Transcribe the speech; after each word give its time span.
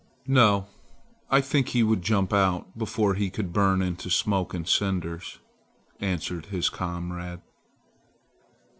"No! 0.25 0.65
I 1.29 1.41
think 1.41 1.67
he 1.69 1.83
would 1.83 2.01
jump 2.01 2.33
out 2.33 2.75
before 2.75 3.13
he 3.13 3.29
could 3.29 3.53
burn 3.53 3.83
into 3.83 4.09
smoke 4.09 4.51
and 4.55 4.67
cinders," 4.67 5.37
answered 5.99 6.47
his 6.47 6.69
comrade. 6.69 7.41